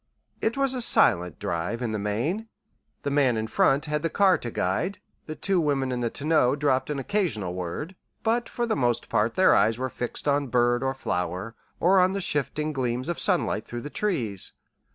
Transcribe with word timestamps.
It 0.41 0.57
was 0.57 0.73
a 0.73 0.81
silent 0.81 1.37
drive, 1.37 1.79
in 1.79 1.91
the 1.91 1.99
main. 1.99 2.47
The 3.03 3.11
man 3.11 3.37
in 3.37 3.45
front 3.45 3.85
had 3.85 4.01
the 4.01 4.09
car 4.09 4.35
to 4.39 4.49
guide. 4.49 4.97
The 5.27 5.35
two 5.35 5.61
women 5.61 5.91
in 5.91 5.99
the 5.99 6.09
tonneau 6.09 6.55
dropped 6.55 6.89
an 6.89 6.97
occasional 6.97 7.53
word, 7.53 7.95
but 8.23 8.49
for 8.49 8.65
the 8.65 8.75
most 8.75 9.09
part 9.09 9.35
their 9.35 9.53
eyes 9.53 9.77
were 9.77 9.89
fixed 9.91 10.27
on 10.27 10.47
bird 10.47 10.81
or 10.81 10.95
flower, 10.95 11.53
or 11.79 11.99
on 11.99 12.13
the 12.13 12.19
shifting 12.19 12.73
gleams 12.73 13.09
of 13.09 13.19
sunlight 13.19 13.65
through 13.65 13.81
the 13.81 13.91
trees. 13.91 14.53